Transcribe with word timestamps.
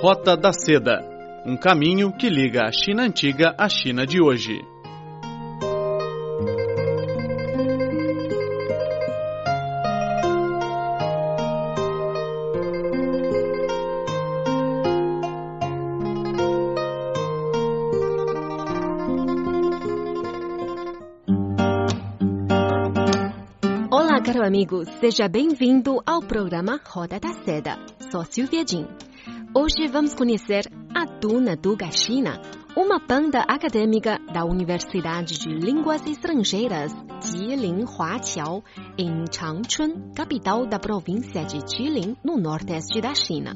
Rota 0.00 0.36
da 0.36 0.52
Seda 0.52 1.02
um 1.46 1.56
caminho 1.56 2.12
que 2.12 2.28
liga 2.28 2.64
a 2.66 2.70
China 2.70 3.04
antiga 3.04 3.54
à 3.56 3.66
China 3.66 4.04
de 4.06 4.20
hoje. 4.20 4.60
Olá, 23.90 24.20
caro 24.20 24.44
amigo, 24.44 24.84
seja 25.00 25.26
bem-vindo 25.26 26.02
ao 26.04 26.20
programa 26.20 26.78
Roda 26.84 27.18
da 27.18 27.32
Seda. 27.32 27.78
Sou 28.10 28.24
Silvia 28.24 28.62
Jin. 28.68 28.86
Hoje 29.58 29.88
vamos 29.90 30.14
conhecer 30.14 30.66
a 30.94 31.06
Tuna 31.06 31.56
Duga 31.56 31.90
China, 31.90 32.38
uma 32.76 32.98
banda 32.98 33.38
acadêmica 33.40 34.18
da 34.30 34.44
Universidade 34.44 35.38
de 35.38 35.48
Línguas 35.48 36.06
Estrangeiras 36.06 36.92
Jilin 37.22 37.86
Huaqiao, 37.86 38.62
em 38.98 39.24
Changchun, 39.32 40.12
capital 40.14 40.66
da 40.66 40.78
província 40.78 41.42
de 41.46 41.58
Jilin, 41.74 42.18
no 42.22 42.36
nordeste 42.36 43.00
da 43.00 43.14
China. 43.14 43.54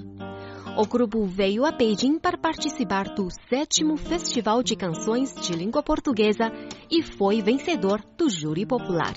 O 0.81 0.87
grupo 0.87 1.27
veio 1.27 1.67
a 1.67 1.73
Beijing 1.73 2.19
para 2.19 2.39
participar 2.39 3.15
do 3.15 3.29
sétimo 3.51 3.99
Festival 3.99 4.63
de 4.63 4.75
Canções 4.75 5.35
de 5.35 5.53
Língua 5.53 5.83
Portuguesa 5.83 6.51
e 6.91 7.03
foi 7.03 7.43
vencedor 7.43 8.01
do 8.17 8.31
júri 8.31 8.65
popular. 8.65 9.13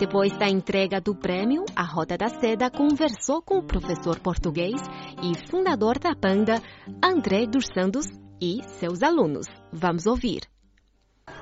Depois 0.00 0.36
da 0.36 0.48
entrega 0.48 1.00
do 1.00 1.14
prêmio, 1.14 1.64
a 1.76 1.84
Roda 1.84 2.18
da 2.18 2.28
Seda 2.28 2.68
conversou 2.68 3.40
com 3.40 3.58
o 3.58 3.64
professor 3.64 4.18
português 4.18 4.82
e 5.22 5.48
fundador 5.48 6.00
da 6.00 6.16
banda, 6.16 6.60
André 7.00 7.46
dos 7.46 7.66
Santos, 7.72 8.06
e 8.42 8.60
seus 8.80 9.00
alunos. 9.00 9.46
Vamos 9.72 10.04
ouvir. 10.04 10.40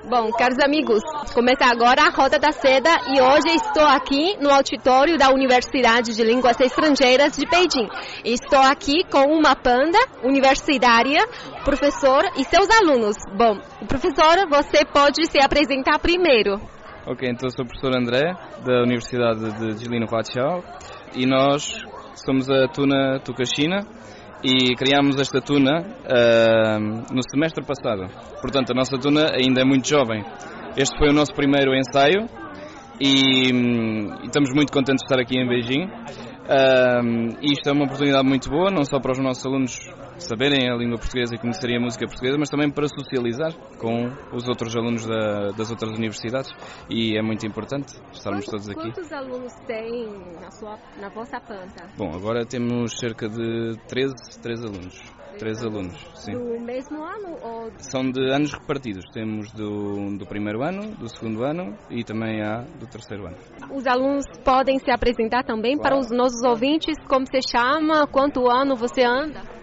Bom, 0.08 0.30
caros 0.30 0.58
amigos, 0.64 1.02
começa 1.34 1.64
agora 1.64 2.02
a 2.02 2.10
Roda 2.10 2.38
da 2.38 2.52
Seda 2.52 2.90
e 3.08 3.20
hoje 3.20 3.56
estou 3.56 3.84
aqui 3.84 4.36
no 4.40 4.50
auditório 4.50 5.18
da 5.18 5.30
Universidade 5.30 6.14
de 6.14 6.22
Línguas 6.22 6.60
Estrangeiras 6.60 7.36
de 7.36 7.44
Beijing. 7.44 7.88
Estou 8.24 8.60
aqui 8.60 9.02
com 9.10 9.24
uma 9.36 9.56
banda 9.56 9.98
universitária, 10.22 11.26
professor 11.64 12.22
e 12.36 12.44
seus 12.44 12.68
alunos. 12.70 13.16
Bom, 13.36 13.58
professor, 13.88 14.48
você 14.48 14.84
pode 14.84 15.26
se 15.28 15.42
apresentar 15.42 15.98
primeiro. 15.98 16.60
Ok, 17.04 17.28
então 17.28 17.50
sou 17.50 17.64
o 17.64 17.68
professor 17.68 17.96
André, 17.96 18.32
da 18.64 18.82
Universidade 18.82 19.58
de 19.58 19.78
Jilin 19.82 20.06
Huaqiao 20.06 20.62
e 21.16 21.26
nós 21.26 21.84
somos 22.24 22.48
a 22.48 22.68
Tuna 22.68 23.18
Tucachina 23.24 23.80
e 24.46 24.76
criámos 24.76 25.18
esta 25.18 25.40
tuna 25.40 25.80
uh, 25.80 26.78
no 27.12 27.20
semestre 27.28 27.64
passado. 27.64 28.06
Portanto, 28.40 28.70
a 28.70 28.74
nossa 28.74 28.96
tuna 28.96 29.32
ainda 29.34 29.60
é 29.60 29.64
muito 29.64 29.88
jovem. 29.88 30.24
Este 30.76 30.96
foi 30.96 31.08
o 31.08 31.12
nosso 31.12 31.34
primeiro 31.34 31.74
ensaio 31.74 32.28
e, 33.00 33.50
e 33.50 34.26
estamos 34.26 34.54
muito 34.54 34.72
contentes 34.72 35.02
de 35.02 35.12
estar 35.12 35.20
aqui 35.20 35.36
em 35.36 35.48
Beijing. 35.48 35.86
Uh, 35.86 37.36
isto 37.42 37.68
é 37.68 37.72
uma 37.72 37.86
oportunidade 37.86 38.24
muito 38.24 38.48
boa, 38.48 38.70
não 38.70 38.84
só 38.84 39.00
para 39.00 39.10
os 39.12 39.18
nossos 39.18 39.44
alunos 39.44 39.76
saberem 40.18 40.70
a 40.70 40.76
língua 40.76 40.98
portuguesa 40.98 41.34
e 41.34 41.38
conhecerem 41.38 41.76
a 41.76 41.80
música 41.80 42.06
portuguesa, 42.06 42.36
mas 42.38 42.48
também 42.48 42.70
para 42.70 42.88
socializar 42.88 43.52
com 43.78 44.10
os 44.32 44.48
outros 44.48 44.74
alunos 44.76 45.06
da, 45.06 45.50
das 45.52 45.70
outras 45.70 45.90
universidades 45.96 46.50
e 46.90 47.16
é 47.16 47.22
muito 47.22 47.46
importante 47.46 47.92
estarmos 48.12 48.46
quantos, 48.46 48.66
todos 48.66 48.68
aqui. 48.68 48.92
Quantos 48.92 49.12
alunos 49.12 49.52
tem 49.66 50.08
na, 50.40 50.50
sua, 50.50 50.78
na 51.00 51.08
vossa 51.08 51.40
planta? 51.40 51.86
Bom, 51.96 52.12
agora 52.14 52.44
temos 52.44 52.98
cerca 52.98 53.28
de 53.28 53.76
13, 53.88 54.14
13 54.42 54.66
alunos. 54.66 55.16
Três 55.38 55.62
alunos, 55.62 55.94
sim. 56.14 56.32
Do 56.32 56.58
mesmo 56.60 57.02
ano? 57.02 57.36
Ou... 57.42 57.70
São 57.78 58.10
de 58.10 58.30
anos 58.32 58.54
repartidos. 58.54 59.04
Temos 59.12 59.52
do, 59.52 60.16
do 60.16 60.26
primeiro 60.26 60.62
ano, 60.62 60.94
do 60.96 61.08
segundo 61.10 61.44
ano 61.44 61.76
e 61.90 62.02
também 62.02 62.42
há 62.42 62.62
do 62.62 62.86
terceiro 62.86 63.26
ano. 63.26 63.36
Os 63.70 63.86
alunos 63.86 64.24
podem 64.42 64.78
se 64.78 64.90
apresentar 64.90 65.44
também 65.44 65.76
Claro. 65.76 65.82
para 65.82 65.98
os 65.98 66.10
nossos 66.10 66.42
ouvintes, 66.42 66.96
como 67.06 67.26
se 67.26 67.40
chama, 67.42 68.06
quanto 68.06 68.50
ano 68.50 68.76
você 68.76 69.02
anda? 69.04 69.55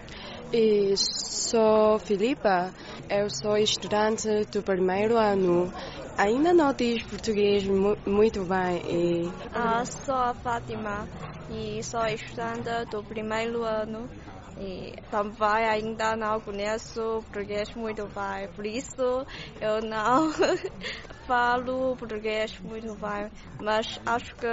E 0.56 0.94
sou 0.96 1.98
Filipa, 1.98 2.72
eu 3.10 3.28
sou 3.28 3.56
estudante 3.58 4.28
do 4.52 4.62
primeiro 4.62 5.16
ano. 5.16 5.68
Ainda 6.16 6.54
não 6.54 6.72
diz 6.72 7.02
português 7.02 7.66
mu- 7.66 7.96
muito 8.06 8.44
bem 8.44 8.76
e 8.86 9.32
Ah, 9.52 9.84
sou 9.84 10.14
a 10.14 10.32
Fátima 10.32 11.08
e 11.50 11.82
sou 11.82 12.06
estudante 12.06 12.70
do 12.88 13.02
primeiro 13.02 13.64
ano 13.64 14.08
e 14.56 14.92
também 15.10 15.66
ainda 15.68 16.14
não 16.14 16.40
conheço 16.40 17.20
português 17.32 17.74
muito 17.74 18.06
bem, 18.14 18.46
por 18.54 18.64
isso 18.64 19.26
eu 19.60 19.82
não 19.82 20.30
falo 21.26 21.96
português 21.96 22.56
muito 22.60 22.94
bem, 22.94 23.28
mas 23.60 23.98
acho 24.06 24.36
que 24.36 24.46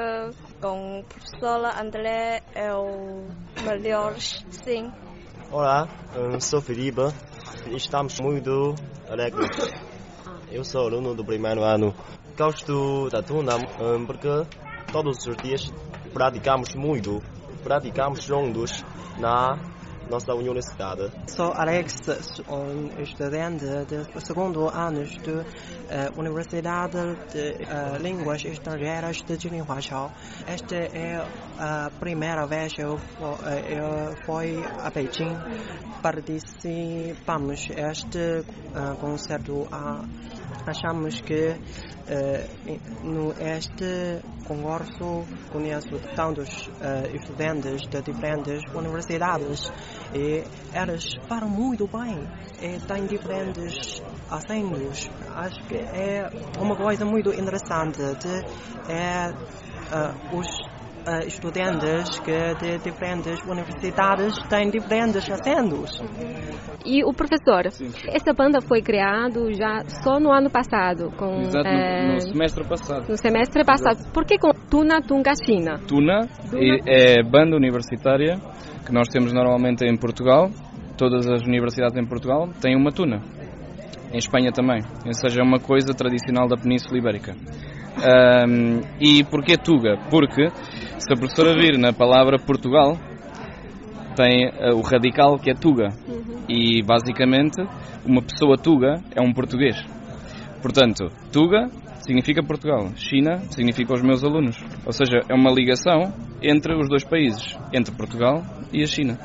com 0.59 1.01
o 1.01 1.03
professor 1.03 1.63
André 1.79 2.41
é 2.55 2.73
o 2.73 3.27
melhor, 3.63 4.15
sim. 4.19 4.91
Olá, 5.53 5.85
hum, 6.15 6.39
sou 6.39 6.61
Felipe. 6.61 7.01
Estamos 7.75 8.21
muito 8.21 8.73
alegres. 9.09 9.49
Eu 10.49 10.63
sou 10.63 10.87
aluno 10.87 11.13
do 11.13 11.25
primeiro 11.25 11.61
ano. 11.61 11.93
Gosto 12.37 13.09
da 13.09 13.21
tuna 13.21 13.57
hum, 13.57 14.05
porque 14.05 14.29
todos 14.93 15.27
os 15.27 15.35
dias 15.43 15.69
praticamos 16.13 16.73
muito. 16.73 17.21
Praticamos 17.65 18.23
juntos 18.23 18.81
na 19.19 19.59
nossa 20.11 20.33
universidade. 20.35 21.09
Sou 21.27 21.53
Alex, 21.53 21.95
um 22.49 23.01
estudante 23.01 23.65
do 23.85 24.19
segundo 24.19 24.67
ano 24.67 25.05
da 25.05 25.45
eh, 25.89 26.11
Universidade 26.17 27.15
de 27.31 27.63
eh, 27.63 27.97
Línguas 27.99 28.43
Estrangeiras 28.43 29.21
de 29.21 29.37
Jilin 29.39 29.61
Huaqiao. 29.61 30.11
Esta 30.45 30.75
é 30.75 31.25
a 31.57 31.89
primeira 31.97 32.45
vez 32.45 32.73
que 32.73 32.81
eu, 32.83 32.99
eh, 33.45 33.77
eu 33.79 34.15
fui 34.25 34.61
a 34.83 34.89
Beijing. 34.89 35.33
Participamos 36.01 37.69
este 37.69 38.43
eh, 38.75 38.95
concerto. 38.99 39.67
Ah, 39.71 40.03
achamos 40.65 41.21
que 41.21 41.55
eh, 42.07 42.47
no 43.03 43.31
este 43.39 44.21
concurso 44.47 45.25
conheço 45.51 45.99
tantos 46.15 46.69
eh, 46.81 47.11
estudantes 47.15 47.87
de 47.87 48.01
diferentes 48.01 48.63
universidades 48.73 49.71
e 50.13 50.43
eles 50.73 51.15
falam 51.27 51.49
muito 51.49 51.87
bem 51.87 52.27
e 52.61 52.79
têm 52.85 53.05
diferentes 53.05 54.01
acentos. 54.29 55.09
Acho 55.35 55.61
que 55.67 55.75
é 55.75 56.29
uma 56.59 56.75
coisa 56.75 57.05
muito 57.05 57.33
interessante 57.33 57.99
de 58.15 58.91
é, 58.91 59.29
eh, 59.29 60.13
os 60.33 60.70
eh, 61.07 61.27
estudantes 61.27 62.19
que 62.19 62.55
de 62.55 62.77
diferentes 62.79 63.39
universidades 63.47 64.33
têm 64.49 64.69
diferentes 64.69 65.29
acentos. 65.29 66.01
E 66.85 67.03
o 67.03 67.13
professor, 67.13 67.65
essa 68.07 68.33
banda 68.33 68.59
foi 68.61 68.81
criada 68.81 69.39
já 69.53 69.83
só 70.03 70.19
no 70.19 70.31
ano 70.31 70.49
passado, 70.49 71.11
com, 71.17 71.41
Exato, 71.41 71.67
eh, 71.67 72.07
no, 72.07 72.13
no 72.13 72.21
semestre 72.21 72.63
passado. 72.67 73.05
no 73.09 73.17
semestre 73.17 73.63
passado. 73.63 74.11
Por 74.13 74.25
que 74.25 74.37
com 74.37 74.51
Tuna 74.69 75.01
Tunga 75.01 75.31
China? 75.45 75.79
Tuna 75.87 76.27
e- 76.53 76.81
é 76.87 77.23
banda 77.23 77.55
universitária 77.55 78.37
que 78.85 78.91
nós 78.91 79.07
temos 79.09 79.31
normalmente 79.33 79.85
em 79.85 79.97
Portugal. 79.97 80.49
Todas 80.97 81.27
as 81.27 81.41
universidades 81.41 81.97
em 81.97 82.05
Portugal 82.05 82.49
têm 82.61 82.75
uma 82.75 82.91
tuna. 82.91 83.21
Em 84.13 84.17
Espanha 84.17 84.51
também. 84.51 84.81
Ou 85.05 85.13
seja, 85.13 85.41
é 85.41 85.43
uma 85.43 85.59
coisa 85.59 85.93
tradicional 85.93 86.47
da 86.47 86.57
Península 86.57 86.97
Ibérica. 86.99 87.33
Ahm, 88.03 88.81
e 88.99 89.23
porquê 89.23 89.57
Tuga? 89.57 89.97
Porque 90.09 90.47
se 91.01 91.11
a 91.11 91.15
professora 91.15 91.55
vir 91.55 91.79
na 91.79 91.91
palavra 91.91 92.37
Portugal, 92.37 92.95
tem 94.15 94.47
ah, 94.47 94.75
o 94.75 94.81
radical 94.81 95.39
que 95.39 95.49
é 95.49 95.53
Tuga. 95.53 95.89
E 96.47 96.83
basicamente, 96.83 97.59
uma 98.05 98.21
pessoa 98.21 98.55
Tuga 98.55 99.01
é 99.15 99.21
um 99.21 99.33
português. 99.33 99.75
Portanto, 100.61 101.09
Tuga 101.31 101.69
significa 102.01 102.43
Portugal, 102.43 102.91
China 102.95 103.39
significa 103.49 103.93
os 103.93 104.03
meus 104.03 104.23
alunos. 104.23 104.63
Ou 104.85 104.91
seja, 104.91 105.21
é 105.27 105.33
uma 105.33 105.51
ligação 105.51 106.13
entre 106.41 106.75
os 106.75 106.87
dois 106.87 107.03
países, 107.03 107.57
entre 107.73 107.95
Portugal 107.95 108.43
e 108.71 108.83
a 108.83 108.85
China. 108.85 109.17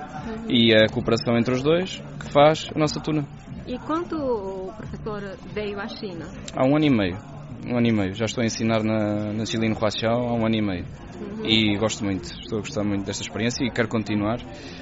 E 0.49 0.75
é 0.75 0.85
a 0.85 0.89
cooperação 0.89 1.37
entre 1.37 1.53
os 1.55 1.63
dois 1.63 2.03
que 2.19 2.33
faz 2.33 2.71
a 2.75 2.79
nossa 2.79 3.01
tuna. 3.01 3.27
E 3.67 3.79
quanto 3.81 4.17
o 4.17 4.73
professor 4.75 5.21
veio 5.53 5.79
à 5.79 5.89
China? 5.89 6.25
Há 6.55 6.65
um 6.67 6.77
ano 6.77 6.87
e 6.87 6.91
meio. 6.91 7.36
Um 7.67 7.77
ano 7.77 7.87
e 7.89 7.93
meio. 7.93 8.15
Já 8.15 8.25
estou 8.27 8.43
a 8.43 8.47
ensinar 8.47 8.83
na, 8.83 9.33
na 9.33 9.45
Chilino 9.45 9.75
Huaxiao 9.75 10.29
há 10.29 10.35
um 10.35 10.47
ano 10.47 10.55
e 10.55 10.63
meio. 10.63 10.85
Uhum. 11.21 11.47
E 11.47 11.79
gosto 11.79 12.05
muito, 12.05 12.25
estou 12.25 12.59
a 12.59 12.61
gostar 12.61 12.85
muito 12.85 13.05
desta 13.05 13.23
experiência 13.23 13.65
e 13.65 13.71
quero 13.71 13.89
continuar. 13.89 14.39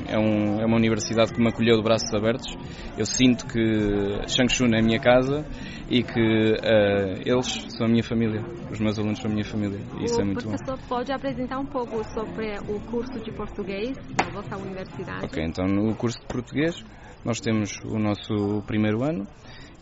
É, 0.06 0.18
um, 0.18 0.60
é 0.60 0.66
uma 0.66 0.76
universidade 0.76 1.32
que 1.32 1.40
me 1.40 1.48
acolheu 1.48 1.76
de 1.76 1.82
braços 1.82 2.12
abertos. 2.12 2.56
Eu 2.98 3.06
sinto 3.06 3.46
que 3.46 4.28
Shangchun 4.28 4.74
é 4.74 4.80
a 4.80 4.82
minha 4.82 5.00
casa 5.00 5.46
e 5.88 6.02
que 6.02 6.20
uh, 6.20 7.22
eles 7.24 7.66
são 7.76 7.86
a 7.86 7.88
minha 7.88 8.02
família, 8.02 8.42
os 8.70 8.80
meus 8.80 8.98
alunos 8.98 9.20
são 9.20 9.30
a 9.30 9.34
minha 9.34 9.44
família. 9.44 9.80
E 10.00 10.04
isso 10.04 10.18
o 10.18 10.20
é 10.20 10.24
muito 10.24 10.44
bom. 10.44 10.54
O 10.54 10.58
professor 10.58 10.88
pode 10.88 11.12
apresentar 11.12 11.58
um 11.58 11.66
pouco 11.66 12.02
sobre 12.12 12.58
o 12.68 12.80
curso 12.90 13.18
de 13.20 13.30
português 13.32 13.96
da 14.16 14.30
vossa 14.30 14.56
universidade? 14.56 15.24
Ok, 15.24 15.42
então 15.44 15.66
no 15.66 15.94
curso 15.94 16.20
de 16.20 16.26
português 16.26 16.84
nós 17.24 17.40
temos 17.40 17.78
o 17.84 17.98
nosso 17.98 18.62
primeiro 18.66 19.02
ano, 19.02 19.26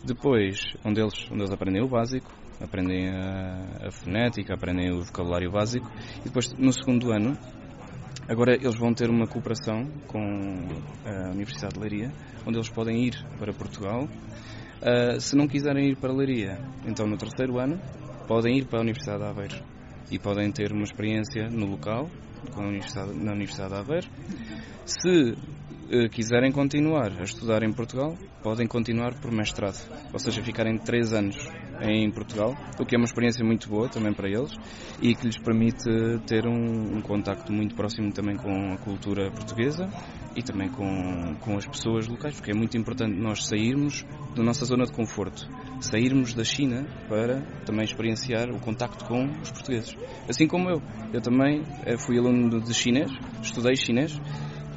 depois 0.03 0.59
onde 0.85 1.01
eles, 1.01 1.27
onde 1.31 1.41
eles 1.41 1.51
aprendem 1.51 1.83
o 1.83 1.87
básico, 1.87 2.31
aprendem 2.61 3.09
a, 3.09 3.87
a 3.87 3.91
fonética, 3.91 4.53
aprendem 4.53 4.91
o 4.91 5.03
vocabulário 5.03 5.51
básico 5.51 5.89
e 6.21 6.23
depois 6.25 6.53
no 6.53 6.71
segundo 6.71 7.11
ano 7.11 7.37
Agora 8.27 8.55
eles 8.55 8.75
vão 8.75 8.93
ter 8.93 9.09
uma 9.09 9.27
cooperação 9.27 9.85
com 10.07 10.19
a 11.05 11.31
Universidade 11.31 11.73
de 11.73 11.79
Leiria, 11.79 12.11
onde 12.47 12.57
eles 12.57 12.69
podem 12.69 13.05
ir 13.05 13.15
para 13.37 13.51
Portugal. 13.51 14.05
Uh, 14.05 15.19
se 15.19 15.35
não 15.35 15.45
quiserem 15.45 15.89
ir 15.89 15.97
para 15.97 16.13
Leiria, 16.13 16.57
então 16.85 17.05
no 17.05 17.17
terceiro 17.17 17.59
ano 17.59 17.79
podem 18.25 18.57
ir 18.57 18.65
para 18.65 18.79
a 18.79 18.81
Universidade 18.81 19.19
de 19.19 19.29
Aveiro 19.29 19.55
e 20.09 20.17
podem 20.17 20.49
ter 20.51 20.71
uma 20.71 20.83
experiência 20.83 21.49
no 21.49 21.65
local, 21.65 22.09
com 22.53 22.61
a 22.61 22.67
Universidade, 22.67 23.13
na 23.13 23.33
Universidade 23.33 23.73
de 23.73 23.79
Aveiro. 23.79 24.07
Se 24.85 25.31
uh, 25.31 26.09
quiserem 26.09 26.51
continuar 26.51 27.11
a 27.19 27.23
estudar 27.23 27.61
em 27.61 27.73
Portugal, 27.73 28.17
podem 28.41 28.67
continuar 28.67 29.19
por 29.19 29.33
mestrado, 29.33 29.79
ou 30.13 30.19
seja, 30.19 30.41
ficarem 30.41 30.77
três 30.77 31.11
anos 31.11 31.35
em 31.81 32.11
Portugal, 32.11 32.55
o 32.79 32.85
que 32.85 32.95
é 32.95 32.97
uma 32.97 33.05
experiência 33.05 33.43
muito 33.43 33.69
boa 33.69 33.89
também 33.89 34.13
para 34.13 34.29
eles 34.29 34.51
e 35.01 35.15
que 35.15 35.25
lhes 35.25 35.37
permite 35.37 35.89
ter 36.25 36.45
um, 36.47 36.97
um 36.97 37.01
contacto 37.01 37.51
muito 37.51 37.75
próximo 37.75 38.11
também 38.11 38.35
com 38.35 38.73
a 38.73 38.77
cultura 38.77 39.31
portuguesa 39.31 39.89
e 40.35 40.41
também 40.41 40.69
com, 40.69 41.35
com 41.39 41.57
as 41.57 41.65
pessoas 41.65 42.07
locais, 42.07 42.35
porque 42.35 42.51
é 42.51 42.55
muito 42.55 42.77
importante 42.77 43.15
nós 43.15 43.45
sairmos 43.45 44.05
da 44.35 44.43
nossa 44.43 44.65
zona 44.65 44.85
de 44.85 44.91
conforto, 44.91 45.47
sairmos 45.79 46.33
da 46.33 46.43
China 46.43 46.87
para 47.07 47.41
também 47.65 47.83
experienciar 47.83 48.49
o 48.49 48.59
contacto 48.59 49.05
com 49.05 49.25
os 49.41 49.51
portugueses. 49.51 49.95
Assim 50.27 50.47
como 50.47 50.69
eu. 50.69 50.81
Eu 51.13 51.21
também 51.21 51.63
eh, 51.85 51.97
fui 51.97 52.17
aluno 52.17 52.59
de 52.61 52.73
chinês, 52.73 53.11
estudei 53.41 53.75
chinês 53.75 54.19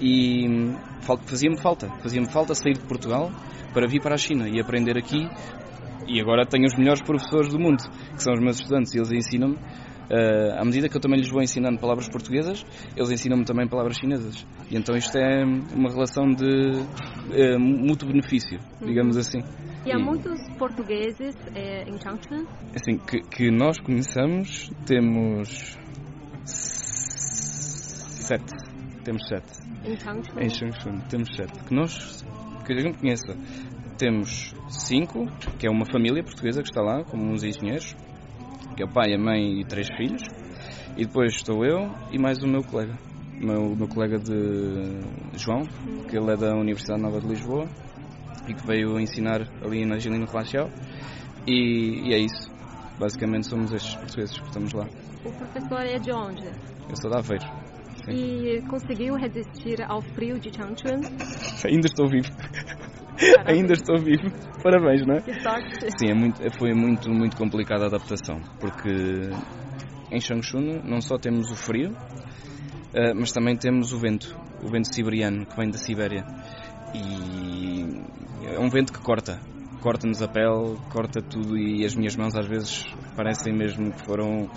e 0.01 0.47
hum, 0.47 0.77
fazia-me 1.25 1.59
falta, 1.59 1.89
fazia-me 2.03 2.31
falta 2.31 2.55
sair 2.55 2.75
de 2.75 2.85
Portugal 2.85 3.31
para 3.73 3.87
vir 3.87 4.03
para 4.03 4.15
a 4.15 4.19
China 4.19 4.49
e 4.49 4.61
aprender 4.61 4.99
aqui 4.99 5.29
e 6.09 6.21
agora 6.21 6.47
tenho 6.47 6.67
os 6.67 6.77
melhores 6.77 7.03
professores 7.03 7.53
do 7.53 7.59
mundo, 7.59 7.83
que 8.15 8.23
são 8.23 8.33
os 8.33 8.41
meus 8.41 8.59
estudantes, 8.59 8.95
e 8.95 8.99
eles 8.99 9.13
ensinam-me, 9.13 9.57
uh, 9.57 10.61
à 10.61 10.65
medida 10.65 10.89
que 10.89 10.97
eu 10.97 11.01
também 11.01 11.19
lhes 11.19 11.31
vou 11.31 11.43
ensinando 11.43 11.79
palavras 11.79 12.09
portuguesas, 12.09 12.65
eles 12.97 13.11
ensinam-me 13.11 13.45
também 13.45 13.69
palavras 13.69 13.97
chinesas. 13.97 14.47
E 14.71 14.77
então 14.77 14.97
isto 14.97 15.17
é 15.17 15.45
uma 15.45 15.91
relação 15.91 16.27
de 16.29 16.45
uh, 16.45 17.59
mútuo 17.59 18.09
benefício, 18.09 18.59
digamos 18.85 19.17
assim. 19.17 19.41
E 19.87 19.93
há 19.93 19.99
muitos 20.01 20.41
portugueses 20.59 21.37
eh, 21.55 21.85
em 21.85 21.97
Changchun? 21.97 22.45
Assim, 22.75 22.99
que, 22.99 23.21
que 23.21 23.53
nós 23.53 23.79
conheçamos, 23.79 24.69
temos 24.85 25.79
sete. 26.45 28.53
Temos 29.05 29.29
sete. 29.29 29.61
Em 29.85 29.97
Changchun? 29.97 30.41
Em 30.41 30.49
Changchun, 30.49 30.99
temos 31.09 31.29
sete. 31.37 31.65
Que 31.65 31.73
nós, 31.73 32.25
que 32.67 32.73
a 32.73 32.81
gente 32.81 32.99
conheça 32.99 33.33
temos 33.97 34.55
cinco, 34.69 35.27
que 35.59 35.67
é 35.67 35.71
uma 35.71 35.85
família 35.85 36.23
portuguesa 36.23 36.63
que 36.63 36.69
está 36.69 36.83
lá, 36.83 37.05
como 37.05 37.25
uns 37.33 37.43
engenheiros, 37.43 37.95
que 38.77 38.83
é 38.83 38.87
o 38.87 38.93
pai, 38.93 39.15
a 39.15 39.19
mãe 39.19 39.61
e 39.61 39.65
três 39.65 39.89
filhos. 39.97 40.23
E 40.97 41.05
depois 41.05 41.35
estou 41.35 41.65
eu 41.65 41.91
e 42.11 42.19
mais 42.19 42.43
o 42.43 42.47
meu 42.47 42.63
colega, 42.63 42.95
o 43.41 43.47
meu, 43.47 43.77
meu 43.77 43.89
colega 43.89 44.19
de 44.19 45.39
João, 45.39 45.63
que 46.09 46.17
ele 46.17 46.33
é 46.33 46.37
da 46.37 46.55
Universidade 46.55 47.03
Nova 47.03 47.21
de 47.21 47.27
Lisboa 47.27 47.67
e 48.49 48.55
que 48.55 48.67
veio 48.67 48.99
ensinar 48.99 49.43
ali 49.63 49.85
na 49.85 49.97
Angelina 49.97 50.27
Classial. 50.27 50.71
E, 51.47 52.09
e 52.09 52.15
é 52.15 52.19
isso. 52.19 52.51
Basicamente 52.99 53.47
somos 53.47 53.73
estes 53.73 53.95
portugueses 53.95 54.39
que 54.39 54.47
estamos 54.47 54.73
lá. 54.73 54.87
O 55.25 55.33
professor 55.33 55.81
é 55.81 55.99
de 55.99 56.13
onde? 56.13 56.45
Eu 56.89 56.97
sou 56.97 57.11
da 57.11 57.19
Aveiro. 57.19 57.45
Sim. 58.05 58.13
E 58.13 58.63
conseguiu 58.63 59.17
resistir 59.17 59.83
ao 59.83 60.01
frio 60.01 60.39
de 60.39 60.55
Changchun? 60.55 61.01
Ainda 61.65 61.87
estou 61.87 62.09
vivo. 62.09 62.29
Ainda 63.47 63.73
estou 63.73 63.99
vivo. 63.99 64.31
Parabéns, 64.63 65.07
não 65.07 65.17
é? 65.17 65.21
Que 65.21 65.41
sorte. 65.41 65.87
Sim, 65.99 66.11
é 66.11 66.15
muito, 66.15 66.43
foi 66.59 66.73
muito, 66.75 67.11
muito 67.11 67.37
complicada 67.37 67.85
a 67.85 67.87
adaptação, 67.87 68.41
porque 68.61 68.91
em 70.11 70.21
Changchun 70.21 70.81
não 70.85 71.01
só 71.01 71.17
temos 71.17 71.51
o 71.51 71.57
frio, 71.57 71.97
eh, 72.95 73.15
mas 73.15 73.33
também 73.33 73.57
temos 73.57 73.93
o 73.93 73.99
vento, 73.99 74.37
o 74.63 74.69
vento 74.69 74.93
siberiano 74.93 75.47
que 75.47 75.57
vem 75.57 75.71
da 75.71 75.79
Sibéria. 75.79 76.25
E 76.95 77.85
é 78.47 78.59
um 78.59 78.69
vento 78.69 78.93
que 78.93 79.01
corta, 79.01 79.41
corta-nos 79.81 80.23
a 80.23 80.29
pele, 80.29 80.77
corta 80.91 81.21
tudo 81.21 81.57
e 81.59 81.85
as 81.85 81.95
minhas 81.95 82.17
mãos 82.17 82.35
às 82.35 82.47
vezes 82.47 82.85
parecem 83.15 83.53
mesmo 83.53 83.93
que 83.93 84.05
foram 84.05 84.49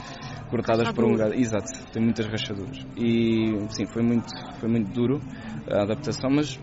cortadas 0.50 0.92
por 0.94 1.06
um 1.06 1.16
gado. 1.16 1.34
Exato, 1.34 1.68
tem 1.92 2.02
muitas 2.02 2.26
rachaduras. 2.28 2.86
E 2.98 3.68
sim, 3.70 3.86
foi 3.88 4.04
muito, 4.04 4.28
foi 4.60 4.70
muito 4.70 4.92
duro 4.92 5.20
a 5.70 5.84
adaptação, 5.84 6.30
mas 6.30 6.60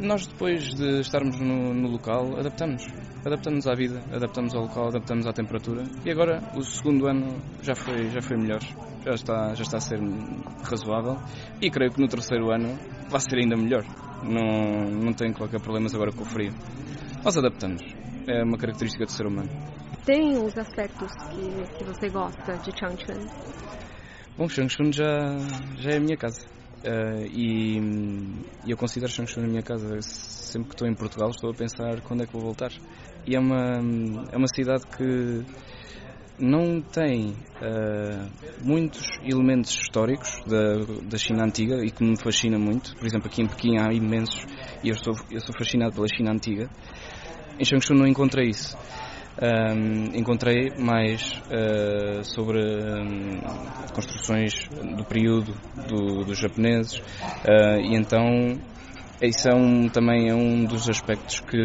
nós 0.00 0.26
depois 0.26 0.74
de 0.74 1.00
estarmos 1.00 1.38
no, 1.38 1.74
no 1.74 1.88
local 1.88 2.38
adaptamos. 2.38 2.86
Adaptamos 3.24 3.66
à 3.66 3.74
vida, 3.74 4.00
adaptamos 4.12 4.54
ao 4.54 4.62
local, 4.62 4.88
adaptamos 4.88 5.26
à 5.26 5.32
temperatura 5.32 5.84
e 6.04 6.10
agora 6.10 6.40
o 6.56 6.62
segundo 6.62 7.06
ano 7.06 7.40
já 7.62 7.74
foi, 7.74 8.08
já 8.08 8.22
foi 8.22 8.38
melhor, 8.38 8.60
já 9.04 9.12
está, 9.12 9.54
já 9.54 9.62
está 9.62 9.76
a 9.76 9.80
ser 9.80 10.00
razoável 10.64 11.18
e 11.60 11.70
creio 11.70 11.92
que 11.92 12.00
no 12.00 12.08
terceiro 12.08 12.50
ano 12.50 12.78
vai 13.10 13.20
ser 13.20 13.36
ainda 13.36 13.56
melhor. 13.56 13.84
Não, 14.22 14.90
não 14.90 15.12
tenho 15.12 15.34
qualquer 15.34 15.60
problemas 15.60 15.94
agora 15.94 16.12
com 16.12 16.22
o 16.22 16.26
frio. 16.26 16.52
Nós 17.22 17.36
adaptamos, 17.36 17.82
é 18.26 18.42
uma 18.42 18.56
característica 18.56 19.04
do 19.04 19.10
ser 19.10 19.26
humano. 19.26 19.50
Tem 20.06 20.32
os 20.38 20.56
aspectos 20.56 21.12
que, 21.30 21.76
que 21.76 21.84
você 21.84 22.08
gosta 22.08 22.52
de 22.54 22.70
Changchun? 22.78 23.26
Bom, 24.38 24.48
Changchun 24.48 24.90
já, 24.92 25.36
já 25.76 25.90
é 25.90 25.96
a 25.98 26.00
minha 26.00 26.16
casa. 26.16 26.59
Uh, 26.82 27.26
e, 27.30 27.78
e, 28.64 28.70
eu 28.70 28.76
considero 28.76 29.12
Changchun 29.12 29.44
a 29.44 29.46
minha 29.46 29.62
casa. 29.62 30.00
Sempre 30.00 30.68
que 30.68 30.74
estou 30.74 30.88
em 30.88 30.94
Portugal 30.94 31.30
estou 31.30 31.50
a 31.50 31.54
pensar 31.54 32.00
quando 32.02 32.22
é 32.22 32.26
que 32.26 32.32
vou 32.32 32.42
voltar. 32.42 32.72
E 33.26 33.36
é 33.36 33.38
uma, 33.38 33.78
é 34.32 34.36
uma 34.36 34.48
cidade 34.48 34.86
que 34.86 35.44
não 36.38 36.80
tem 36.80 37.32
uh, 37.60 38.30
muitos 38.62 39.06
elementos 39.22 39.72
históricos 39.76 40.40
da, 40.46 40.78
da 41.02 41.18
China 41.18 41.44
antiga 41.44 41.84
e 41.84 41.90
que 41.90 42.02
me 42.02 42.16
fascina 42.16 42.58
muito. 42.58 42.96
Por 42.96 43.06
exemplo, 43.06 43.28
aqui 43.28 43.42
em 43.42 43.46
Pequim 43.46 43.78
há 43.78 43.92
imensos 43.92 44.46
e 44.82 44.88
eu, 44.88 44.94
estou, 44.94 45.14
eu 45.30 45.40
sou 45.40 45.54
fascinado 45.56 45.94
pela 45.94 46.08
China 46.08 46.32
antiga. 46.32 46.70
Em 47.58 47.64
Changchun 47.64 47.94
não 47.94 48.06
encontrei 48.06 48.48
isso. 48.48 48.74
Um, 49.42 50.18
encontrei 50.18 50.70
mais 50.78 51.32
uh, 51.46 52.22
sobre 52.22 52.58
um, 52.60 53.40
construções 53.94 54.68
do 54.94 55.02
período 55.02 55.54
do, 55.88 56.26
dos 56.26 56.38
japoneses 56.38 56.98
uh, 56.98 57.80
e 57.80 57.96
então 57.96 58.60
isso 59.22 59.48
é 59.48 59.54
um, 59.54 59.88
também 59.88 60.28
é 60.28 60.34
um 60.34 60.66
dos 60.66 60.90
aspectos 60.90 61.40
que 61.40 61.56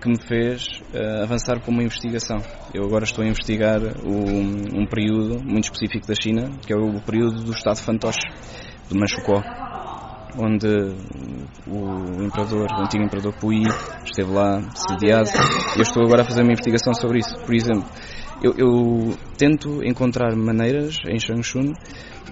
que 0.00 0.08
me 0.08 0.20
fez 0.28 0.80
uh, 0.94 1.22
avançar 1.22 1.60
para 1.60 1.70
uma 1.70 1.82
investigação. 1.82 2.38
Eu 2.74 2.84
agora 2.84 3.04
estou 3.04 3.24
a 3.24 3.26
investigar 3.28 3.80
o, 4.04 4.80
um 4.80 4.86
período 4.86 5.42
muito 5.44 5.64
específico 5.64 6.08
da 6.08 6.14
China, 6.14 6.50
que 6.66 6.72
é 6.72 6.76
o 6.76 7.00
período 7.00 7.44
do 7.44 7.52
Estado 7.52 7.78
fantoche, 7.78 8.28
do 8.88 8.98
Manchukuo 8.98 9.61
onde 10.38 10.66
o 11.66 12.22
imperador, 12.22 12.68
o 12.70 12.82
antigo 12.82 13.04
imperador 13.04 13.34
Puyi, 13.34 13.64
esteve 14.04 14.30
lá 14.32 14.60
sediado. 14.74 15.30
Eu 15.76 15.82
estou 15.82 16.04
agora 16.04 16.22
a 16.22 16.24
fazer 16.24 16.42
uma 16.42 16.52
investigação 16.52 16.94
sobre 16.94 17.18
isso. 17.18 17.34
Por 17.44 17.54
exemplo, 17.54 17.84
eu, 18.42 18.54
eu 18.56 19.18
tento 19.36 19.82
encontrar 19.84 20.34
maneiras 20.34 20.96
em 21.06 21.18
Changchun 21.18 21.72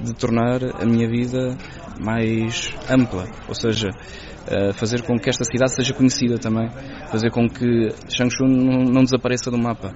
de 0.02 0.14
tornar 0.14 0.62
a 0.80 0.85
minha 0.87 1.09
vida 1.09 1.57
mais 2.00 2.75
ampla, 2.90 3.26
ou 3.47 3.54
seja, 3.54 3.90
fazer 4.75 5.02
com 5.02 5.19
que 5.19 5.28
esta 5.28 5.45
cidade 5.45 5.75
seja 5.75 5.92
conhecida 5.92 6.38
também, 6.38 6.69
fazer 7.11 7.30
com 7.30 7.49
que 7.49 7.90
Changchun 8.09 8.47
não 8.47 9.04
desapareça 9.04 9.50
do 9.50 9.59
mapa, 9.59 9.92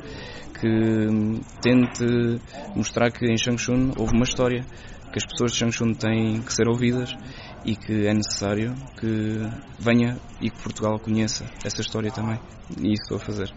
que 0.60 1.40
tente 1.60 2.40
mostrar 2.76 3.10
que 3.10 3.26
em 3.26 3.36
Changchun 3.36 3.92
houve 3.98 4.14
uma 4.14 4.24
história, 4.24 4.64
que 5.12 5.18
as 5.18 5.24
pessoas 5.24 5.52
de 5.52 5.58
Changchun 5.58 5.94
têm 5.94 6.42
que 6.42 6.52
ser 6.52 6.68
ouvidas 6.68 7.16
e 7.64 7.76
que 7.76 8.06
é 8.06 8.12
necessário 8.12 8.74
que 8.98 9.40
venha 9.78 10.18
e 10.40 10.50
que 10.50 10.62
Portugal 10.62 10.98
conheça 10.98 11.44
essa 11.64 11.80
história 11.80 12.10
também. 12.10 12.38
E 12.78 12.92
isso 12.92 13.02
estou 13.02 13.16
a 13.16 13.20
fazer. 13.20 13.54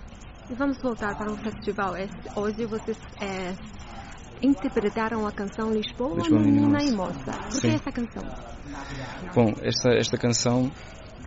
E 0.50 0.56
vamos 0.56 0.82
voltar 0.82 1.18
para 1.18 1.32
o 1.32 1.38
festival. 1.38 1.94
Hoje 2.36 2.66
vocês 2.66 2.98
é, 3.22 3.54
interpretaram 4.42 5.28
a 5.28 5.32
canção 5.32 5.72
Lisboa, 5.72 6.16
Lisboa 6.16 6.40
Menina 6.42 6.84
e 6.84 6.92
Moça. 6.92 7.32
O 7.56 7.60
que 7.60 7.68
é 7.68 7.74
essa 7.74 7.92
canção? 7.92 8.24
Bom, 9.36 9.54
esta, 9.62 9.90
esta 9.92 10.18
canção 10.18 10.72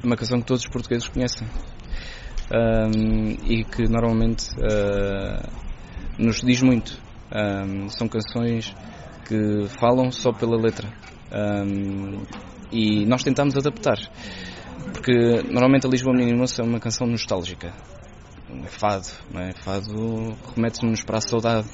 é 0.02 0.06
uma 0.06 0.16
canção 0.16 0.40
que 0.40 0.46
todos 0.46 0.62
os 0.62 0.70
portugueses 0.70 1.08
conhecem. 1.08 1.46
Um, 2.52 3.30
e 3.44 3.64
que 3.64 3.88
normalmente 3.88 4.48
uh, 4.56 5.48
nos 6.18 6.40
diz 6.40 6.62
muito. 6.62 6.98
Um, 7.32 7.88
são 7.88 8.08
canções 8.08 8.74
que 9.26 9.68
falam 9.78 10.10
só 10.10 10.32
pela 10.32 10.56
letra. 10.56 10.88
Um, 11.32 12.22
e 12.72 13.04
nós 13.06 13.22
tentamos 13.22 13.56
adaptar. 13.56 13.98
Porque 14.92 15.42
normalmente 15.50 15.86
a 15.86 15.90
Lisboa 15.90 16.14
Menina 16.14 16.36
Moça 16.36 16.62
é 16.62 16.64
uma 16.64 16.80
canção 16.80 17.06
nostálgica. 17.06 17.72
É 18.64 18.68
fado, 18.68 19.06
não 19.32 19.40
é? 19.40 19.52
Fado 19.52 20.36
remete-nos 20.54 21.02
para 21.02 21.18
a 21.18 21.20
saudade. 21.20 21.68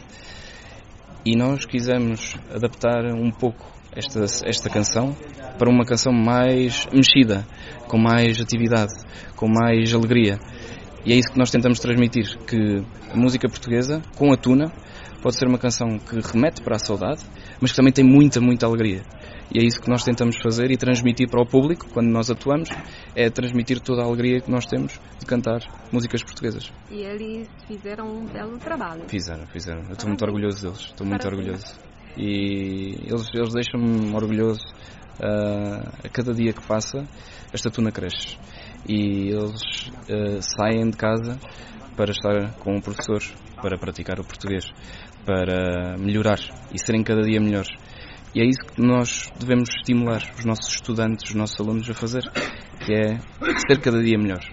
E 1.24 1.36
nós 1.36 1.64
quisemos 1.64 2.36
adaptar 2.54 3.04
um 3.14 3.30
pouco 3.30 3.66
esta, 3.92 4.24
esta 4.46 4.70
canção 4.70 5.16
para 5.58 5.70
uma 5.70 5.84
canção 5.84 6.12
mais 6.12 6.86
mexida, 6.92 7.46
com 7.88 7.98
mais 7.98 8.40
atividade, 8.40 8.92
com 9.34 9.48
mais 9.48 9.92
alegria. 9.94 10.38
E 11.04 11.12
é 11.12 11.16
isso 11.16 11.32
que 11.32 11.38
nós 11.38 11.50
tentamos 11.50 11.78
transmitir, 11.78 12.36
que 12.46 12.82
a 13.10 13.16
música 13.16 13.48
portuguesa, 13.48 14.02
com 14.16 14.32
a 14.32 14.36
tuna, 14.36 14.72
pode 15.22 15.36
ser 15.36 15.46
uma 15.48 15.58
canção 15.58 15.98
que 15.98 16.20
remete 16.20 16.60
para 16.62 16.76
a 16.76 16.78
saudade, 16.78 17.22
mas 17.60 17.70
que 17.70 17.76
também 17.76 17.92
tem 17.92 18.04
muita, 18.04 18.40
muita 18.40 18.66
alegria. 18.66 19.02
E 19.52 19.58
é 19.58 19.64
isso 19.64 19.80
que 19.80 19.88
nós 19.88 20.02
tentamos 20.02 20.36
fazer 20.42 20.70
e 20.70 20.76
transmitir 20.76 21.28
para 21.28 21.40
o 21.40 21.46
público 21.46 21.86
quando 21.92 22.08
nós 22.08 22.30
atuamos, 22.30 22.68
é 23.14 23.30
transmitir 23.30 23.80
toda 23.80 24.02
a 24.02 24.04
alegria 24.04 24.40
que 24.40 24.50
nós 24.50 24.66
temos 24.66 24.98
de 25.18 25.26
cantar 25.26 25.60
músicas 25.92 26.22
portuguesas. 26.22 26.72
E 26.90 27.02
eles 27.02 27.48
fizeram 27.66 28.06
um 28.06 28.26
belo 28.26 28.58
trabalho. 28.58 29.08
Fizeram, 29.08 29.46
fizeram. 29.46 29.82
Eu 29.84 29.92
estou 29.92 30.08
muito 30.08 30.24
orgulhoso 30.24 30.62
deles, 30.62 30.80
estou 30.80 31.06
muito 31.06 31.26
orgulhoso. 31.26 31.78
E 32.16 32.96
eles, 33.06 33.28
eles 33.34 33.52
deixam-me 33.52 34.14
orgulhoso 34.14 34.64
uh, 35.20 35.88
a 36.04 36.08
cada 36.08 36.32
dia 36.32 36.52
que 36.52 36.66
passa, 36.66 37.04
esta 37.52 37.70
tuna 37.70 37.92
cresce. 37.92 38.38
E 38.88 39.30
eles 39.30 39.90
uh, 40.08 40.40
saem 40.40 40.90
de 40.90 40.96
casa 40.96 41.38
para 41.96 42.10
estar 42.10 42.52
com 42.58 42.76
o 42.76 42.82
professor, 42.82 43.22
para 43.62 43.78
praticar 43.78 44.20
o 44.20 44.24
português, 44.24 44.64
para 45.24 45.96
melhorar 45.98 46.38
e 46.72 46.78
serem 46.78 47.02
cada 47.02 47.22
dia 47.22 47.40
melhores. 47.40 47.70
E 48.36 48.40
é 48.42 48.44
isso 48.44 48.60
que 48.74 48.82
nós 48.82 49.32
devemos 49.40 49.70
estimular 49.70 50.20
os 50.38 50.44
nossos 50.44 50.70
estudantes, 50.70 51.30
os 51.30 51.34
nossos 51.34 51.58
alunos 51.58 51.88
a 51.88 51.94
fazer, 51.94 52.20
que 52.84 52.92
é 52.92 53.18
ser 53.66 53.80
cada 53.80 54.02
dia 54.02 54.18
melhor 54.18 54.44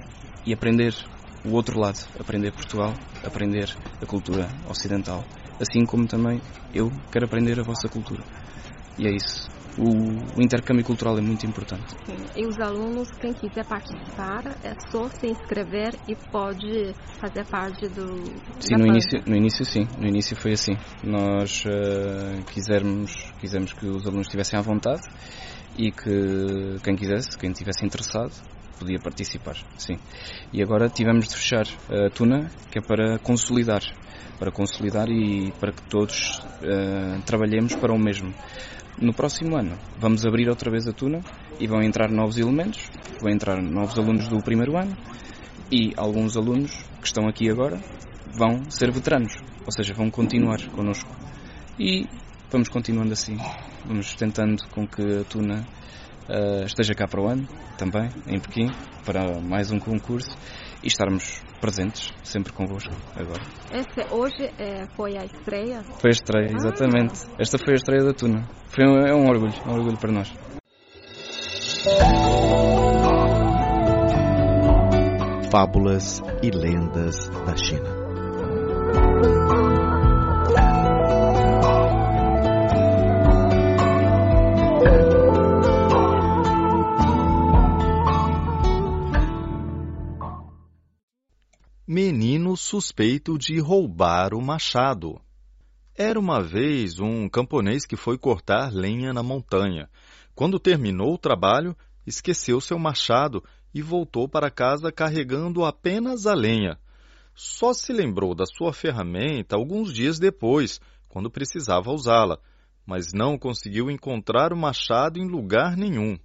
e 0.46 0.54
aprender 0.54 0.96
o 1.44 1.52
outro 1.52 1.78
lado, 1.78 2.00
aprender 2.18 2.54
Portugal, 2.54 2.94
aprender 3.26 3.68
a 4.02 4.06
cultura 4.06 4.48
ocidental, 4.70 5.26
assim 5.60 5.86
como 5.86 6.08
também 6.08 6.42
eu 6.74 6.90
quero 7.12 7.26
aprender 7.26 7.60
a 7.60 7.64
vossa 7.64 7.90
cultura. 7.90 8.24
E 8.98 9.06
é 9.06 9.12
isso. 9.14 9.52
O, 9.78 10.40
o 10.40 10.42
intercâmbio 10.42 10.86
cultural 10.86 11.18
é 11.18 11.22
muito 11.22 11.46
importante. 11.46 11.96
Sim. 12.06 12.18
E 12.36 12.46
os 12.46 12.60
alunos, 12.60 13.10
quem 13.20 13.34
quiser 13.34 13.66
participar, 13.66 14.46
é 14.64 14.74
só 14.92 15.10
se 15.10 15.28
inscrever 15.28 15.96
e 16.08 16.16
pode 16.32 16.94
fazer 17.20 17.46
parte 17.46 17.88
do. 17.88 18.24
Sim, 18.60 18.76
no 18.76 18.86
início, 18.86 19.22
no 19.26 19.36
início 19.36 19.66
sim, 19.66 19.88
no 19.98 20.08
início 20.08 20.36
foi 20.36 20.54
assim. 20.54 20.74
Nós 21.04 21.64
uh, 21.66 22.44
quisermos, 22.52 23.34
quisemos 23.40 23.74
que 23.74 23.88
os 23.88 24.06
alunos 24.06 24.28
estivessem 24.28 24.60
à 24.60 24.62
vontade 24.62 25.02
e 25.78 25.92
que 25.92 26.78
quem 26.84 26.96
quisesse, 26.96 27.38
quem 27.38 27.52
estivesse 27.52 27.86
interessado, 27.86 28.32
podia 28.80 29.00
participar, 29.00 29.56
sim. 29.78 29.98
E 30.52 30.62
agora 30.62 30.90
tivemos 30.90 31.28
de 31.28 31.36
fechar 31.36 31.66
a 31.90 32.10
Tuna, 32.10 32.52
que 32.72 32.80
é 32.80 32.82
para 32.82 33.18
consolidar, 33.20 33.82
para 34.38 34.52
consolidar 34.52 35.10
e 35.10 35.52
para 35.60 35.72
que 35.72 35.82
todos 35.84 36.40
uh, 36.62 37.22
trabalhemos 37.26 37.76
para 37.76 37.94
o 37.94 38.00
mesmo. 38.00 38.34
No 39.02 39.14
próximo 39.14 39.58
ano. 39.58 39.78
Vamos 39.98 40.26
abrir 40.26 40.48
outra 40.50 40.70
vez 40.70 40.88
a 40.88 40.94
Tuna 40.94 41.22
e 41.60 41.68
vão 41.68 41.82
entrar 41.82 42.10
novos 42.10 42.38
elementos, 42.38 42.90
vão 43.20 43.32
entrar 43.32 43.62
novos 43.62 43.98
alunos 43.98 44.28
do 44.28 44.42
primeiro 44.42 44.78
ano 44.78 44.96
e 45.72 45.92
alguns 45.98 46.38
alunos 46.38 46.72
que 47.02 47.08
estão 47.08 47.28
aqui 47.28 47.50
agora 47.50 47.80
vão 48.38 48.70
ser 48.70 48.92
veteranos, 48.92 49.34
ou 49.66 49.72
seja, 49.72 49.94
vão 49.94 50.10
continuar 50.10 50.60
connosco. 50.70 51.10
E 51.80 52.06
vamos 52.52 52.70
continuando 52.70 53.14
assim, 53.14 53.38
vamos 53.86 54.14
tentando 54.14 54.64
com 54.70 54.88
que 54.88 55.02
a 55.02 55.24
Tuna 55.24 55.66
uh, 56.30 56.66
esteja 56.66 56.94
cá 56.94 57.08
para 57.08 57.22
o 57.22 57.28
ano, 57.28 57.48
também, 57.78 58.10
em 58.28 58.40
Pequim, 58.40 58.68
para 59.04 59.40
mais 59.42 59.72
um 59.72 59.80
concurso 59.80 60.38
e 60.84 60.88
estarmos 60.88 61.42
presentes 61.62 62.14
sempre 62.24 62.52
convosco 62.52 62.94
agora. 63.16 63.42
Esse 63.72 64.14
hoje 64.14 64.52
é, 64.60 64.86
foi 64.96 65.18
a 65.18 65.26
estreia? 65.26 65.82
Foi 66.00 66.10
a 66.10 66.12
estreia, 66.12 66.50
ah. 66.52 66.56
exatamente. 66.56 67.26
Esta 67.40 67.58
foi 67.58 67.74
a 67.74 67.76
estreia 67.76 68.04
da 68.04 68.14
Tuna. 68.14 68.48
Foi 68.68 68.86
um, 68.86 68.98
é 69.00 69.16
um 69.16 69.28
orgulho, 69.28 69.54
um 69.66 69.74
orgulho 69.74 69.98
para 69.98 70.12
nós. 70.12 70.34
Fábulas 75.50 76.22
e 76.42 76.50
lendas 76.50 77.30
da 77.46 77.56
China. 77.56 78.03
Suspeito 92.74 93.38
de 93.38 93.60
roubar 93.60 94.34
o 94.34 94.42
machado. 94.42 95.22
Era 95.96 96.20
uma 96.20 96.42
vez 96.42 97.00
um 97.00 97.30
camponês 97.30 97.86
que 97.86 97.96
foi 97.96 98.18
cortar 98.18 98.74
lenha 98.74 99.14
na 99.14 99.22
montanha. 99.22 99.88
Quando 100.34 100.58
terminou 100.58 101.14
o 101.14 101.18
trabalho, 101.20 101.78
esqueceu 102.04 102.60
seu 102.60 102.80
machado 102.80 103.44
e 103.76 103.80
voltou 103.80 104.28
para 104.28 104.50
casa 104.50 104.92
carregando 104.92 105.64
apenas 105.64 106.26
a 106.26 106.34
lenha. 106.34 106.80
Só 107.36 107.76
se 107.76 107.94
lembrou 107.94 108.34
da 108.34 108.46
sua 108.48 108.74
ferramenta 108.74 109.56
alguns 109.56 109.94
dias 109.94 110.18
depois, 110.18 110.82
quando 111.08 111.30
precisava 111.30 111.92
usá-la, 111.92 112.40
mas 112.88 113.14
não 113.14 113.38
conseguiu 113.38 113.92
encontrar 113.92 114.52
o 114.52 114.58
machado 114.58 115.20
em 115.20 115.28
lugar 115.28 115.78
nenhum. 115.78 116.18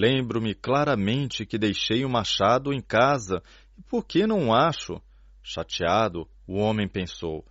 Lembro-me 0.00 0.54
claramente 0.54 1.44
que 1.44 1.58
deixei 1.58 2.06
o 2.06 2.08
machado 2.08 2.72
em 2.72 2.80
casa 2.80 3.42
por 3.86 4.02
que 4.02 4.26
não 4.26 4.50
acho? 4.50 4.98
Chateado, 5.42 6.26
o 6.46 6.56
homem 6.56 6.88
pensou: 6.88 7.44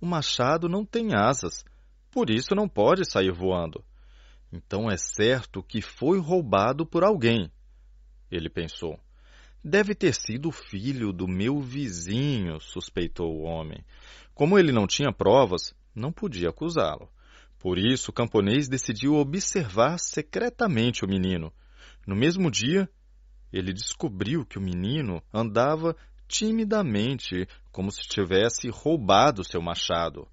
O 0.00 0.06
machado 0.06 0.70
não 0.70 0.86
tem 0.86 1.14
asas, 1.14 1.62
por 2.10 2.30
isso 2.30 2.54
não 2.54 2.66
pode 2.66 3.04
sair 3.04 3.30
voando. 3.30 3.84
Então 4.50 4.90
é 4.90 4.96
certo 4.96 5.62
que 5.62 5.82
foi 5.82 6.18
roubado 6.18 6.86
por 6.86 7.04
alguém. 7.04 7.52
Ele 8.30 8.48
pensou. 8.48 8.98
Deve 9.62 9.94
ter 9.94 10.14
sido 10.14 10.48
o 10.48 10.52
filho 10.52 11.12
do 11.12 11.28
meu 11.28 11.60
vizinho, 11.60 12.58
suspeitou 12.58 13.36
o 13.36 13.42
homem. 13.42 13.84
Como 14.32 14.58
ele 14.58 14.72
não 14.72 14.86
tinha 14.86 15.12
provas, 15.12 15.74
não 15.94 16.10
podia 16.10 16.48
acusá-lo. 16.48 17.06
Por 17.58 17.78
isso, 17.78 18.10
o 18.10 18.14
camponês 18.14 18.66
decidiu 18.66 19.16
observar 19.16 19.98
secretamente 19.98 21.04
o 21.04 21.08
menino. 21.08 21.52
No 22.06 22.16
mesmo 22.16 22.50
dia, 22.50 22.88
ele 23.52 23.72
descobriu 23.72 24.44
que 24.44 24.58
o 24.58 24.62
menino 24.62 25.22
andava 25.32 25.96
timidamente, 26.26 27.46
como 27.70 27.90
se 27.90 28.02
tivesse 28.02 28.68
roubado 28.70 29.44
seu 29.44 29.60
machado. 29.60 30.26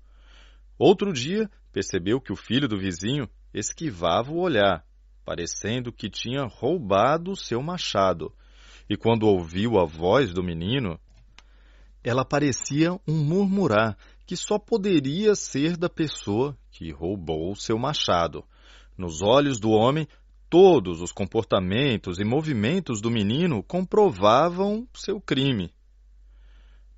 Outro 0.77 1.11
dia, 1.11 1.49
percebeu 1.73 2.21
que 2.21 2.31
o 2.31 2.37
filho 2.37 2.67
do 2.67 2.79
vizinho 2.79 3.29
esquivava 3.53 4.31
o 4.31 4.39
olhar, 4.39 4.85
parecendo 5.25 5.91
que 5.91 6.09
tinha 6.09 6.45
roubado 6.45 7.35
seu 7.35 7.61
machado. 7.61 8.33
E 8.89 8.95
quando 8.95 9.27
ouviu 9.27 9.77
a 9.77 9.85
voz 9.85 10.33
do 10.33 10.41
menino, 10.41 10.99
ela 12.03 12.23
parecia 12.23 12.93
um 13.07 13.23
murmurar 13.23 13.97
que 14.25 14.37
só 14.37 14.57
poderia 14.57 15.35
ser 15.35 15.75
da 15.75 15.89
pessoa 15.89 16.57
que 16.71 16.91
roubou 16.91 17.55
seu 17.55 17.77
machado. 17.77 18.43
Nos 18.97 19.21
olhos 19.21 19.59
do 19.59 19.71
homem 19.71 20.07
Todos 20.49 20.99
os 20.99 21.11
comportamentos 21.11 22.17
e 22.19 22.23
movimentos 22.23 23.01
do 23.01 23.11
menino 23.11 23.61
comprovavam 23.61 24.87
seu 24.95 25.21
crime. 25.21 25.71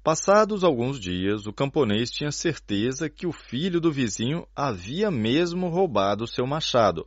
Passados 0.02 0.64
alguns 0.64 0.98
dias, 0.98 1.46
o 1.46 1.52
camponês 1.52 2.10
tinha 2.10 2.32
certeza 2.32 3.10
que 3.10 3.28
o 3.28 3.34
filho 3.34 3.82
do 3.82 3.92
vizinho 3.92 4.48
havia 4.56 5.12
mesmo 5.12 5.68
roubado 5.68 6.26
seu 6.26 6.48
machado. 6.48 7.06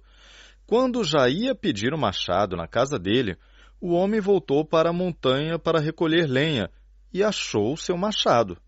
Quando 0.66 1.02
já 1.02 1.30
ia 1.30 1.54
pedir 1.54 1.94
o 1.94 1.98
machado 1.98 2.56
na 2.56 2.68
casa 2.68 2.98
dele, 2.98 3.38
o 3.80 3.94
homem 3.94 4.20
voltou 4.20 4.66
para 4.66 4.90
a 4.90 4.92
montanha 4.92 5.58
para 5.58 5.80
recolher 5.80 6.26
lenha 6.26 6.70
e 7.10 7.22
achou 7.22 7.74
seu 7.74 7.96
machado. 7.96 8.58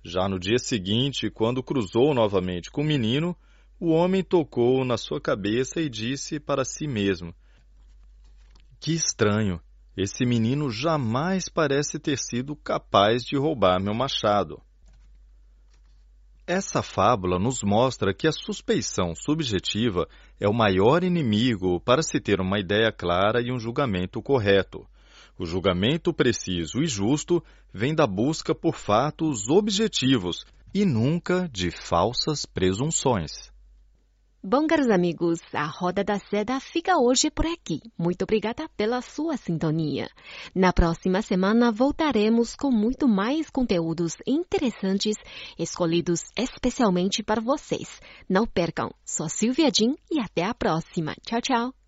Já 0.00 0.28
no 0.28 0.38
dia 0.38 0.58
seguinte, 0.58 1.28
quando 1.28 1.60
cruzou 1.60 2.14
novamente 2.14 2.70
com 2.70 2.82
o 2.82 2.86
menino, 2.86 3.36
o 3.80 3.92
homem 3.92 4.22
tocou 4.22 4.84
na 4.84 4.98
sua 4.98 5.18
cabeça 5.18 5.80
e 5.80 5.88
disse 5.88 6.38
para 6.38 6.66
si 6.66 6.86
mesmo: 6.86 7.34
Que 8.78 8.92
estranho! 8.92 9.58
Esse 9.96 10.24
menino 10.24 10.70
jamais 10.70 11.48
parece 11.48 11.98
ter 11.98 12.16
sido 12.16 12.54
capaz 12.54 13.24
de 13.24 13.36
roubar 13.36 13.82
meu 13.82 13.92
machado. 13.92 14.62
Essa 16.46 16.82
fábula 16.82 17.38
nos 17.38 17.62
mostra 17.62 18.14
que 18.14 18.26
a 18.28 18.32
suspeição 18.32 19.14
subjetiva 19.14 20.08
é 20.38 20.48
o 20.48 20.54
maior 20.54 21.02
inimigo 21.02 21.80
para 21.80 22.02
se 22.02 22.20
ter 22.20 22.40
uma 22.40 22.58
ideia 22.58 22.92
clara 22.92 23.40
e 23.42 23.52
um 23.52 23.58
julgamento 23.58 24.22
correto. 24.22 24.86
O 25.38 25.44
julgamento 25.44 26.12
preciso 26.12 26.82
e 26.82 26.86
justo 26.86 27.42
vem 27.72 27.94
da 27.94 28.06
busca 28.06 28.54
por 28.54 28.76
fatos 28.76 29.48
objetivos 29.48 30.44
e 30.72 30.84
nunca 30.84 31.48
de 31.52 31.70
falsas 31.70 32.46
presunções. 32.46 33.49
Bom, 34.42 34.66
caros 34.66 34.88
amigos, 34.88 35.38
a 35.52 35.66
Roda 35.66 36.02
da 36.02 36.18
Seda 36.18 36.58
fica 36.60 36.96
hoje 36.96 37.30
por 37.30 37.44
aqui. 37.44 37.82
Muito 37.98 38.22
obrigada 38.22 38.70
pela 38.74 39.02
sua 39.02 39.36
sintonia. 39.36 40.08
Na 40.54 40.72
próxima 40.72 41.20
semana 41.20 41.70
voltaremos 41.70 42.56
com 42.56 42.70
muito 42.70 43.06
mais 43.06 43.50
conteúdos 43.50 44.14
interessantes 44.26 45.16
escolhidos 45.58 46.22
especialmente 46.34 47.22
para 47.22 47.42
vocês. 47.42 48.00
Não 48.26 48.46
percam. 48.46 48.90
Sou 49.04 49.28
Silvia 49.28 49.70
Jin 49.70 49.94
e 50.10 50.18
até 50.18 50.42
a 50.44 50.54
próxima. 50.54 51.14
Tchau, 51.22 51.42
tchau. 51.42 51.79